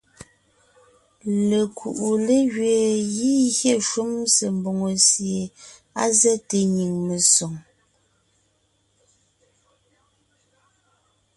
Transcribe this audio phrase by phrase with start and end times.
[1.49, 5.41] Lekuʼu légẅeen gígyé shúm se mbòŋo sie
[6.01, 7.55] á zɛ́te nyìŋ mesoŋ.